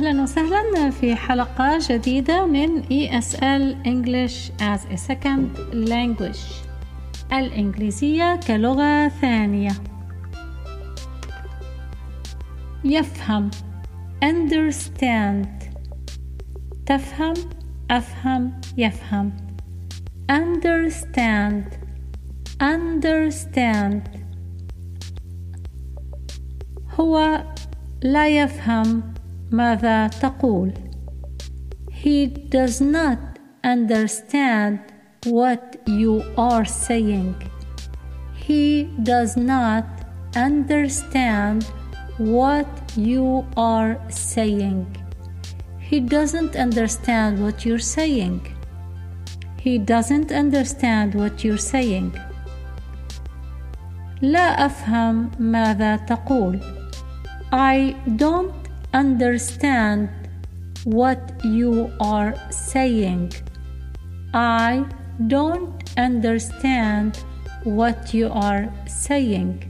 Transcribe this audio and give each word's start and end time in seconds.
أهلا 0.00 0.22
وسهلا 0.22 0.90
في 0.90 1.16
حلقة 1.16 1.78
جديدة 1.88 2.46
من 2.46 2.82
ESL 2.82 3.86
English 3.86 4.50
as 4.60 4.80
a 4.92 4.96
Second 4.96 5.58
Language 5.88 6.40
الإنجليزية 7.32 8.40
كلغة 8.46 9.08
ثانية. 9.08 9.70
يفهم 12.84 13.50
understand 14.24 15.48
تفهم 16.86 17.34
أفهم 17.90 18.60
يفهم. 18.76 19.32
understand 20.32 21.74
understand. 22.62 24.08
هو 27.00 27.44
لا 28.02 28.28
يفهم. 28.28 29.19
ماذا 29.51 30.07
تقول 30.07 30.73
He 32.03 32.27
does 32.27 32.81
not 32.81 33.19
understand 33.63 34.79
what 35.25 35.77
you 35.87 36.23
are 36.37 36.65
saying 36.65 37.35
He 38.35 38.83
does 39.03 39.35
not 39.37 39.85
understand 40.35 41.63
what 42.17 42.67
you 42.95 43.45
are 43.57 43.97
saying 44.09 44.85
He 45.79 45.99
doesn't 45.99 46.55
understand 46.55 47.41
what 47.43 47.65
you're 47.65 47.87
saying 47.97 48.41
He 49.59 49.77
doesn't 49.77 50.31
understand 50.31 51.15
what 51.15 51.43
you're 51.43 51.57
saying 51.57 52.11
لا 54.21 54.65
أفهم 54.65 55.31
ماذا 55.39 55.95
تقول 55.95 56.59
I 57.51 57.95
don't 58.17 58.58
understand 58.93 60.09
what 60.83 61.19
you 61.43 61.91
are 61.99 62.35
saying. 62.51 63.33
I 64.33 64.85
don't 65.27 65.73
understand 65.97 67.23
what 67.63 68.13
you 68.13 68.29
are 68.29 68.71
saying. 68.87 69.63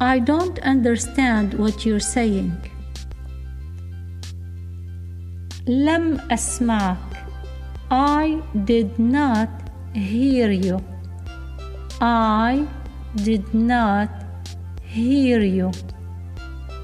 I 0.00 0.18
don't 0.20 0.58
understand 0.60 1.54
what 1.54 1.86
you're 1.86 2.00
saying. 2.00 2.52
لم 5.66 6.20
أسمعك. 6.30 6.98
I 7.90 8.40
did 8.64 8.98
not 8.98 9.48
hear 9.94 10.50
you. 10.50 10.78
I 12.00 12.66
did 13.16 13.54
not 13.54 14.10
hear 14.82 15.40
you. 15.40 15.70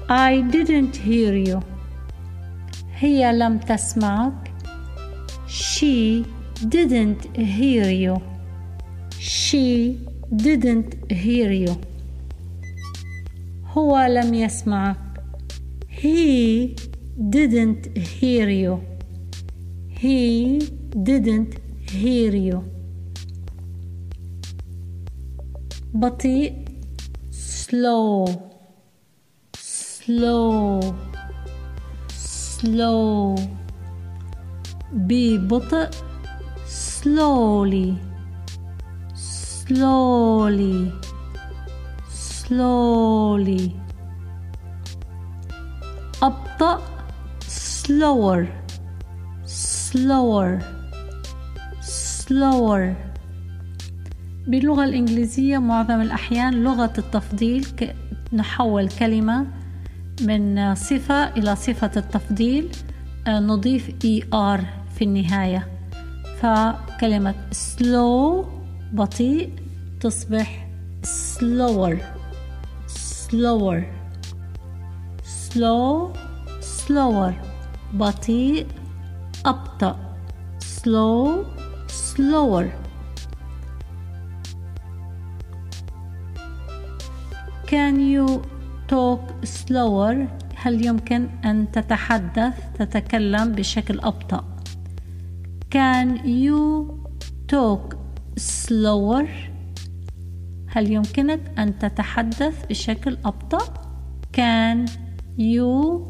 I 0.09 0.41
didn't 0.41 0.95
hear 0.95 1.33
you. 1.33 1.59
هي 2.97 3.31
لم 3.33 3.59
تسمعك. 3.59 4.51
She 5.47 6.25
didn't 6.61 7.37
hear 7.37 7.89
you. 7.89 8.21
She 9.19 9.97
didn't 10.35 11.11
hear 11.11 11.51
you. 11.51 11.75
هو 13.65 14.05
لم 14.09 14.33
يسمعك. 14.33 14.97
He 15.89 16.75
didn't 17.29 17.97
hear 17.97 18.49
you. 18.49 18.79
He 19.89 20.59
didn't 21.03 21.53
hear 21.91 22.35
you. 22.35 22.63
بطيء 25.93 26.65
slow 27.31 28.48
slow 30.00 30.80
slow. 32.08 33.36
ببطء 34.92 35.90
slowly 36.66 37.94
slowly 39.14 40.92
slowly. 42.08 43.70
أبطأ 46.22 46.82
slower 47.48 48.46
slower 49.46 50.60
slower. 51.82 52.94
باللغة 54.46 54.84
الإنجليزية 54.84 55.58
معظم 55.58 56.00
الأحيان 56.00 56.54
لغة 56.54 56.92
التفضيل 56.98 57.66
نحول 58.32 58.88
كلمة 58.88 59.59
من 60.20 60.74
صفة 60.74 61.28
إلى 61.28 61.56
صفة 61.56 61.90
التفضيل 61.96 62.68
آه، 63.26 63.40
نضيف 63.40 63.88
ER 63.88 64.60
في 64.94 65.02
النهاية. 65.02 65.68
فكلمة 66.40 67.34
slow 67.52 68.46
بطيء 68.92 69.52
تصبح 70.00 70.68
slower. 71.04 71.96
Slower. 72.88 73.82
Slow 75.24 76.16
slower. 76.60 77.32
بطيء 77.92 78.66
أبطأ. 79.46 80.16
Slow 80.60 81.44
slower. 81.88 82.66
Can 87.66 88.00
you 88.00 88.59
talk 88.90 89.46
slower 89.46 90.16
هل 90.54 90.86
يمكن 90.86 91.28
أن 91.44 91.72
تتحدث 91.72 92.54
تتكلم 92.78 93.52
بشكل 93.52 94.00
أبطأ 94.00 94.44
Can 95.74 96.26
you 96.26 96.90
talk 97.52 97.96
slower 98.40 99.26
هل 100.66 100.92
يمكنك 100.92 101.40
أن 101.58 101.78
تتحدث 101.78 102.66
بشكل 102.66 103.18
أبطأ 103.24 103.74
Can 104.36 104.90
you 105.38 106.02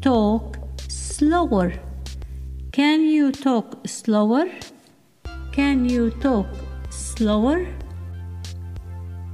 talk 0.00 0.56
slower 0.88 1.70
Can 2.72 3.00
you 3.16 3.32
talk 3.32 3.86
slower 3.86 4.46
Can 5.56 5.88
you 5.88 6.10
talk 6.22 6.46
slower 6.90 7.58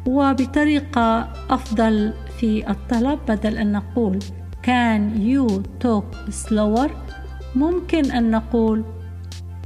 وبطريقة 0.07 1.33
أفضل 1.51 2.13
في 2.43 2.71
الطلب 2.71 3.19
بدل 3.29 3.59
أن 3.59 3.73
نقول 3.73 4.19
can 4.67 5.17
you 5.17 5.63
talk 5.85 6.31
slower 6.31 6.91
ممكن 7.55 8.11
أن 8.11 8.31
نقول 8.31 8.85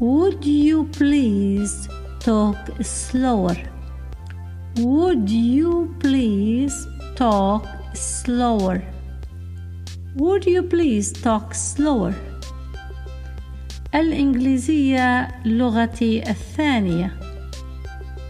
would 0.00 0.44
you 0.44 0.84
please 0.98 1.88
talk 2.20 2.82
slower 2.82 3.56
would 4.76 5.30
you 5.30 5.88
please 6.04 6.74
talk 7.18 7.64
slower 7.94 8.78
would 10.16 10.44
you 10.46 10.62
please 10.62 11.12
talk 11.12 11.54
slower 11.54 12.12
الإنجليزية 13.94 15.28
لغتي 15.44 16.30
الثانية 16.30 17.12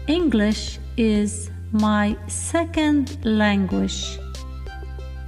English 0.07 0.79
is 0.97 1.49
my 1.73 2.15
second 2.27 3.07
language 3.25 4.26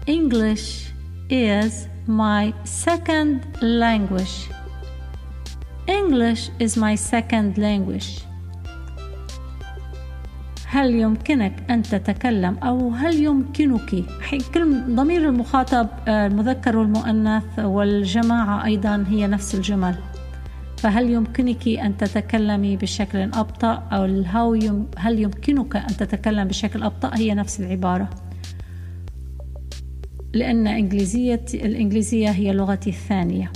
English 0.08 0.92
is 1.30 1.88
my 2.08 2.54
second 2.64 3.46
language. 3.62 4.50
English 5.88 6.50
is 6.60 6.78
my 6.78 6.96
second 6.96 7.58
language. 7.58 8.24
هل 10.66 10.96
يمكنك 10.96 11.72
أن 11.72 11.82
تتكلم 11.82 12.58
أو 12.64 12.90
هل 12.90 13.16
يمكنك؟ 13.24 14.04
كل 14.54 14.96
ضمير 14.96 15.30
المخاطب 15.30 15.88
آه، 16.08 16.28
المذكر 16.28 16.78
والمؤنث 16.78 17.60
والجماعة 17.60 18.66
أيضا 18.66 19.06
هي 19.10 19.28
نفس 19.28 19.56
الجمل. 19.56 19.96
فهل 20.78 21.10
يمكنك 21.10 21.68
أن 21.68 21.98
تتكلمي 21.98 22.78
بشكل 22.78 23.20
أبطأ؟ 23.20 23.84
أو 23.92 24.04
هل 24.98 25.20
يمكنك 25.20 25.76
أن 25.76 25.98
تتكلم 25.98 26.48
بشكل 26.48 26.84
أبطأ؟ 26.84 27.12
هي 27.16 27.34
نفس 27.34 27.60
العبارة. 27.60 28.10
لأن 30.34 30.68
إنجليزية 30.68 31.46
الإنجليزية 31.54 32.30
هي 32.30 32.52
لغتي 32.52 32.90
الثانية 32.90 33.52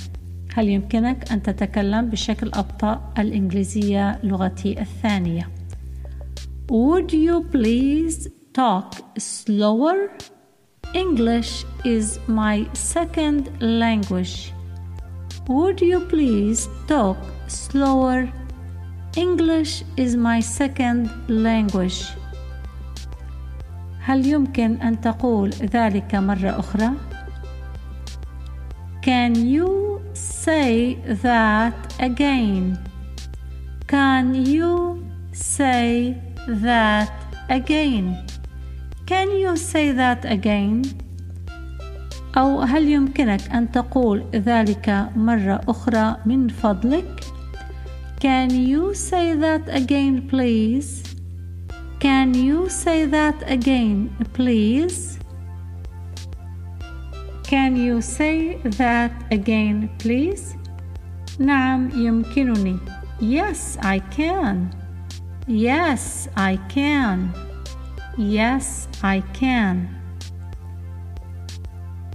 هل 0.54 0.70
يمكنك 0.70 1.32
أن 1.32 1.44
تتكلم 1.44 2.10
بشكل 2.10 2.52
أبطأ 2.54 3.14
الإنجليزية 3.20 4.20
لغتي 4.24 4.82
الثانية 4.82 5.50
Would 6.72 7.12
you 7.12 7.44
please 7.52 8.30
talk 8.54 8.96
slower? 9.18 10.10
English 10.94 11.66
is 11.84 12.20
my 12.28 12.66
second 12.74 13.50
language. 13.62 14.54
Would 15.48 15.82
you 15.82 16.00
please 16.00 16.70
talk 16.88 17.18
slower? 17.48 18.30
English 19.18 19.84
is 19.98 20.16
my 20.16 20.40
second 20.40 21.10
language. 21.28 22.00
هل 24.06 24.26
يمكن 24.26 24.82
أن 24.82 25.02
تقول 25.02 25.50
ذلك 25.50 26.16
مرة 26.16 26.60
أخرى؟ 26.60 26.90
Can 29.02 29.36
you 29.36 30.02
say 30.14 30.96
that 31.24 31.76
again? 32.00 32.78
Can 33.88 34.34
you 34.34 35.04
say 35.34 36.16
that 36.48 37.12
again? 37.50 38.26
Can 39.06 39.32
you 39.32 39.56
say 39.58 39.92
that 39.92 40.26
again? 40.26 40.84
أو 42.38 42.62
هل 42.62 42.88
يمكنك 42.88 43.52
أن 43.52 43.72
تقول 43.72 44.24
ذلك 44.36 45.10
مرة 45.16 45.62
أخرى 45.68 46.18
من 46.26 46.48
فضلك؟ 46.48 47.24
Can 48.20 48.50
you 48.52 48.94
say 48.94 49.34
that 49.36 49.68
again 49.68 50.28
please? 50.30 51.03
Can 52.04 52.34
you 52.34 52.68
say 52.68 53.06
that 53.06 53.38
again 53.50 54.12
please? 54.34 55.20
Can 57.48 57.78
you 57.78 58.02
say 58.02 58.58
that 58.82 59.12
again 59.32 59.90
please? 60.00 60.58
نعم 61.40 61.90
يمكنني. 61.90 62.80
Yes, 63.22 63.78
I 63.82 64.00
can. 64.00 64.70
Yes, 65.48 66.28
I 66.36 66.58
can. 66.68 67.32
Yes, 68.18 68.88
I 69.02 69.24
can. 69.40 69.88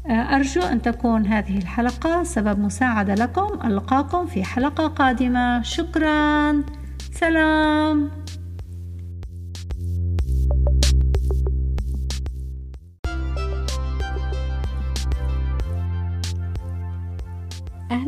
أرجو 0.07 0.63
أن 0.63 0.83
تكون 0.83 1.27
هذه 1.27 1.59
الحلقة 1.59 2.23
سبب 2.23 2.59
مساعدة 2.59 3.15
لكم 3.15 3.49
ألقاكم 3.65 4.27
في 4.27 4.45
حلقة 4.45 4.87
قادمة 4.87 5.63
شكرا 5.63 6.65
سلام 7.13 8.11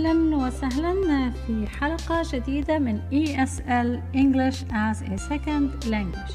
أهلا 0.01 0.37
وسهلا 0.37 1.31
في 1.31 1.67
حلقة 1.67 2.23
جديدة 2.33 2.79
من 2.79 3.01
ESL 3.13 4.01
English 4.17 4.65
as 4.73 5.03
a 5.03 5.19
Second 5.29 5.85
Language 5.91 6.35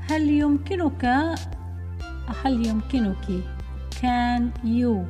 هل 0.00 0.30
يمكنك 0.30 1.04
هل 2.44 2.66
يمكنك 2.66 3.44
can 3.90 4.52
you 4.64 5.06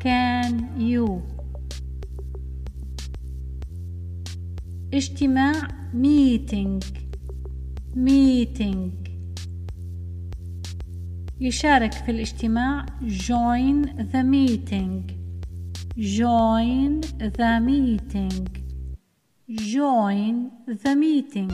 can 0.00 0.52
you 0.78 1.20
اجتماع 4.94 5.52
meeting 5.94 6.84
meeting 7.94 9.10
يشارك 11.40 11.92
في 11.92 12.10
الاجتماع 12.10 12.86
join 13.02 13.86
the 13.86 14.22
meeting 14.22 15.17
join 15.97 17.01
the 17.19 17.59
meeting 17.61 18.47
join 19.49 20.51
the 20.67 20.95
meeting 20.95 21.51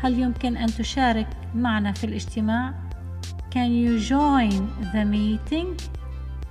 هل 0.00 0.18
يمكن 0.18 0.56
أن 0.56 0.66
تشارك 0.66 1.28
معنا 1.54 1.92
في 1.92 2.04
الاجتماع 2.04 2.74
Can 3.50 3.70
you 3.72 3.98
join 3.98 4.52
the 4.92 5.04
meeting 5.04 5.76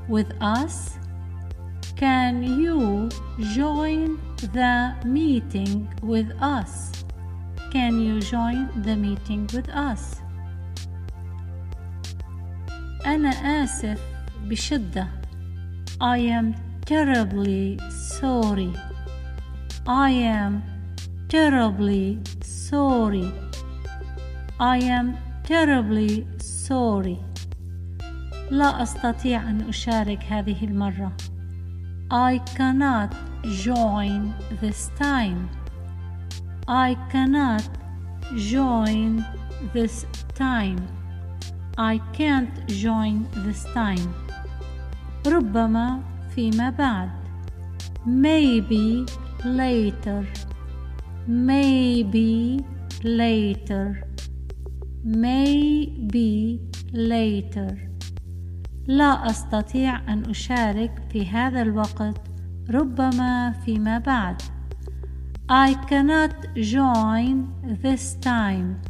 with 0.10 0.30
us 0.42 1.00
Can 1.96 2.44
you 2.44 3.10
join 3.56 4.20
the 4.54 4.94
meeting 5.06 5.88
with 6.04 6.30
us 6.42 6.92
Can 7.74 7.94
you 8.00 8.20
join 8.20 8.68
the 8.84 8.96
meeting 8.96 9.48
with 9.54 9.70
us 9.70 10.22
أنا 13.06 13.30
آسف 13.30 14.02
بشدة 14.44 15.08
I 16.02 16.18
am 16.18 16.63
terribly 16.86 17.80
sorry. 17.90 18.74
I 19.88 20.10
am 20.12 20.64
terribly 21.30 22.20
sorry. 22.42 23.32
I 24.60 24.78
am 24.78 25.18
terribly 25.44 26.28
sorry. 26.40 27.18
لا 28.52 28.84
أستطيع 28.84 29.50
أن 29.50 29.62
أشارك 29.62 30.24
هذه 30.24 30.64
المرة. 30.64 31.12
I 32.12 32.40
cannot 32.58 33.14
join 33.64 34.34
this 34.62 34.90
time. 34.98 35.50
I 36.68 36.96
cannot 37.12 37.64
join 38.36 39.26
this 39.74 40.06
time. 40.36 40.80
I 41.78 42.00
can't 42.14 42.68
join 42.68 43.28
this 43.46 43.64
time. 43.74 44.14
ربما 45.28 46.00
فيما 46.35 46.71
بعد 46.71 47.11
maybe 48.07 49.07
later 49.45 50.25
maybe 51.29 52.65
later 53.03 54.05
maybe 55.05 56.59
later 56.93 57.75
لا 58.87 59.31
أستطيع 59.31 60.13
أن 60.13 60.25
أشارك 60.31 61.03
في 61.13 61.27
هذا 61.27 61.63
الوقت 61.63 62.21
ربما 62.71 63.51
فيما 63.51 63.99
بعد 63.99 64.43
I 65.49 65.75
cannot 65.91 66.37
join 66.57 67.53
this 67.83 68.15
time 68.15 68.81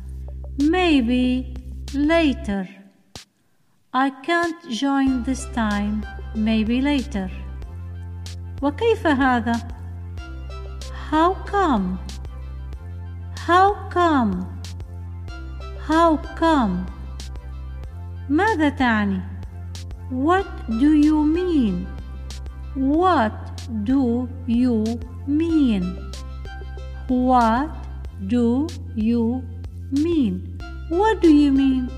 maybe 0.58 1.54
later 1.94 2.83
I 3.93 4.09
can't 4.09 4.69
join 4.69 5.23
this 5.23 5.45
time 5.55 6.05
maybe 6.35 6.81
later 6.81 7.29
وكيف 8.61 9.07
هذا 9.07 9.67
how 11.11 11.33
come 11.45 11.99
how 13.47 13.89
come 13.89 14.45
how 15.87 16.17
come 16.35 16.85
ماذا 18.29 18.69
تعني 18.69 19.21
what 20.11 20.45
do 20.79 20.93
you 20.93 21.23
mean 21.23 21.87
what 22.75 23.33
do 23.83 24.29
you 24.47 24.99
mean 25.27 25.83
what 27.07 27.69
do 28.27 28.67
you 28.95 29.43
mean 29.91 30.59
what 30.89 31.21
do 31.21 31.29
you 31.33 31.51
mean 31.51 31.89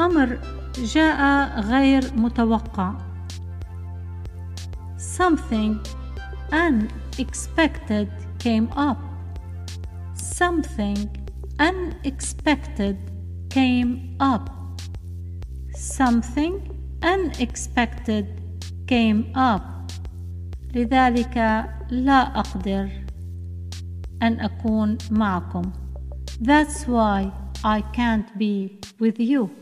أمر 0.00 0.38
جاء 0.94 1.60
غير 1.60 2.02
متوقع 2.16 2.94
Something 4.96 5.74
unexpected 6.52 8.08
came 8.38 8.68
up 8.76 8.98
Something 10.14 10.98
unexpected 11.58 12.96
came 13.50 14.16
up 14.20 14.44
Something 15.74 16.54
unexpected 17.02 18.26
came 18.86 19.32
up 19.36 19.62
لذلك 20.74 21.36
لا 21.90 22.38
أقدر 22.38 22.90
أن 24.22 24.40
أكون 24.40 24.98
معكم 25.10 25.62
That's 26.40 26.86
why 26.86 27.30
I 27.64 27.82
can't 27.92 28.38
be 28.38 28.78
with 28.98 29.20
you 29.20 29.59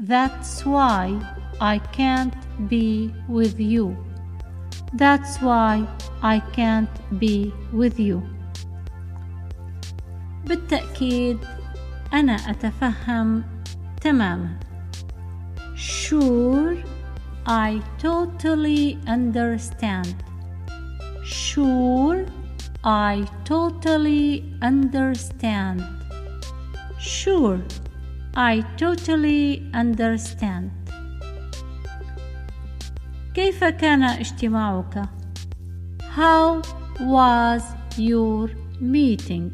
That's 0.00 0.64
why 0.64 1.18
I 1.60 1.78
can't 1.78 2.34
be 2.68 3.14
with 3.28 3.58
you. 3.58 3.96
That's 4.92 5.40
why 5.40 5.86
I 6.22 6.40
can't 6.52 7.18
be 7.18 7.52
with 7.72 7.98
you. 7.98 8.22
بالتأكيد 10.46 11.38
أنا 12.12 12.36
أتفهم 12.50 13.44
تماما. 14.00 14.56
Sure, 15.74 16.76
I 17.46 17.82
totally 17.98 18.98
understand. 19.06 20.14
Sure, 21.24 22.26
I 22.84 23.26
totally 23.44 24.44
understand. 24.62 25.82
Sure, 26.98 27.60
I 28.35 28.61
totally 28.77 29.69
understand. 29.73 30.71
كيف 33.33 33.63
كان 33.63 34.03
اجتماعك؟ 34.03 35.09
How 36.15 36.61
was 36.99 37.63
your 37.97 38.49
meeting? 38.79 39.51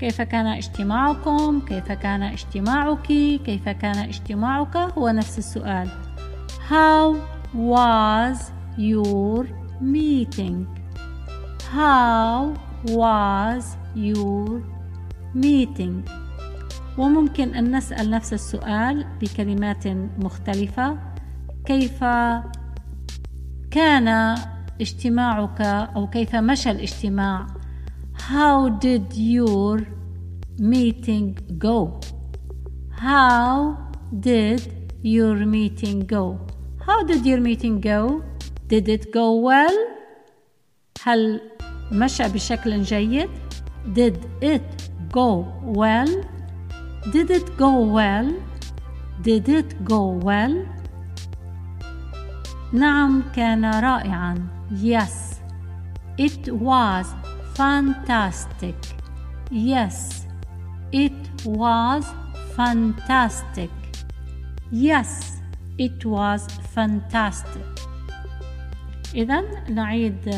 كيف 0.00 0.22
كان 0.22 0.46
اجتماعكم 0.46 1.60
كيف 1.60 1.92
كان 1.92 2.22
اجتماعك 2.22 3.06
كيف 3.44 3.68
كان 3.68 3.96
اجتماعك 3.96 4.76
هو 4.76 5.08
نفس 5.08 5.38
السؤال 5.38 5.88
How 6.70 7.14
was 7.54 8.36
your 8.76 9.46
meeting 9.80 10.66
How 11.74 12.54
was 12.86 13.64
your 13.94 14.62
meeting 15.34 16.23
وممكن 16.98 17.54
أن 17.54 17.76
نسأل 17.76 18.10
نفس 18.10 18.32
السؤال 18.32 19.06
بكلمات 19.20 19.86
مختلفة 20.18 20.98
كيف 21.64 22.04
كان 23.70 24.38
اجتماعك 24.80 25.60
أو 25.96 26.06
كيف 26.06 26.36
مشى 26.36 26.70
الاجتماع 26.70 27.46
How 28.30 28.68
did 28.68 29.12
your 29.14 29.80
meeting 30.58 31.36
go? 31.58 32.00
How 32.96 33.76
did 34.20 34.62
your 35.02 35.36
meeting 35.44 36.06
go? 36.06 36.38
How 36.86 37.02
did 37.02 37.26
your 37.26 37.40
meeting 37.40 37.80
go? 37.80 38.22
Did 38.68 38.88
it 38.88 39.12
go 39.12 39.34
well? 39.34 39.76
هل 41.02 41.40
مشى 41.92 42.28
بشكل 42.28 42.82
جيد؟ 42.82 43.28
Did 43.94 44.16
it 44.42 44.90
go 45.12 45.44
well? 45.62 46.24
Did 47.11 47.31
it 47.31 47.57
go 47.57 47.79
well? 47.79 48.33
Did 49.21 49.49
it 49.49 49.85
go 49.85 50.19
well? 50.27 50.65
نعم 52.73 53.23
كان 53.35 53.65
رائعا. 53.65 54.35
Yes, 54.71 55.41
it 56.17 56.53
was 56.53 57.07
fantastic. 57.55 58.75
Yes, 59.51 60.27
it 60.91 61.45
was 61.45 62.05
fantastic. 62.55 63.71
Yes, 64.71 65.41
it 65.77 66.05
was 66.05 66.41
fantastic. 66.75 67.65
إذا 69.15 69.41
نعيد 69.69 70.29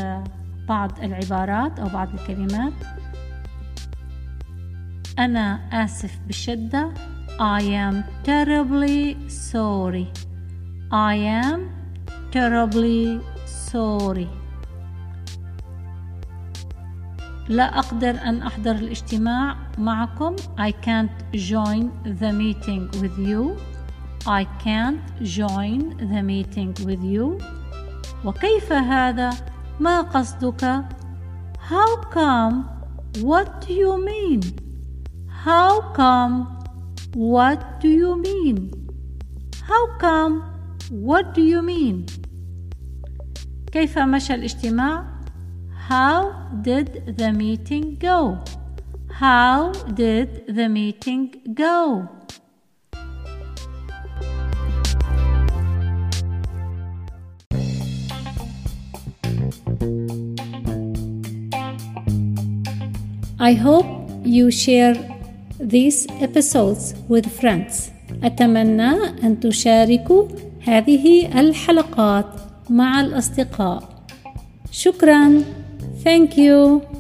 بعض 0.68 1.00
العبارات 1.00 1.80
أو 1.80 1.88
بعض 1.88 2.08
الكلمات 2.14 2.74
أنا 5.19 5.61
آسف 5.85 6.19
بشدة 6.29 6.95
I 7.39 7.63
am 7.63 7.95
terribly 8.25 9.17
sorry 9.29 10.07
I 10.93 11.15
am 11.15 11.61
terribly 12.33 13.21
sorry 13.47 14.29
لا 17.49 17.79
أقدر 17.79 18.11
أن 18.11 18.43
أحضر 18.43 18.71
الاجتماع 18.75 19.57
معكم 19.79 20.37
I 20.59 20.73
can't 20.73 21.37
join 21.37 21.91
the 22.21 22.33
meeting 22.33 22.91
with 23.03 23.19
you 23.19 23.57
I 24.27 24.45
can't 24.65 25.07
join 25.23 25.97
the 25.99 26.23
meeting 26.23 26.75
with 26.87 27.03
you 27.05 27.43
وكيف 28.25 28.73
هذا؟ 28.73 29.31
ما 29.81 30.01
قصدك؟ 30.01 30.85
How 31.71 31.97
come? 32.15 32.65
What 33.23 33.67
do 33.67 33.73
you 33.73 34.05
mean? 34.05 34.66
How 35.46 35.94
come? 35.94 36.60
What 37.14 37.80
do 37.80 37.90
you 37.90 38.16
mean? 38.18 38.72
How 39.64 39.98
come? 39.98 40.44
What 40.90 41.34
do 41.34 41.42
you 41.42 41.62
mean? 41.62 42.06
كيف 43.72 44.00
مشى 44.00 44.34
الاجتماع؟ 44.34 45.22
How 45.90 46.32
did 46.62 47.18
the 47.18 47.32
meeting 47.32 47.98
go? 48.00 48.38
How 49.20 49.72
did 49.94 50.30
the 50.48 50.68
meeting 50.70 51.32
go? 51.54 52.08
I 63.40 63.54
hope 63.54 63.88
you 64.24 64.52
share 64.52 64.96
these 65.61 66.07
episodes 66.21 66.95
with 67.09 67.27
friends. 67.41 67.91
أتمنى 68.25 68.93
أن 69.23 69.41
تشاركوا 69.41 70.29
هذه 70.65 71.41
الحلقات 71.41 72.27
مع 72.71 73.01
الأصدقاء. 73.01 73.83
شكرا. 74.71 75.43
Thank 76.05 76.37
you. 76.37 76.96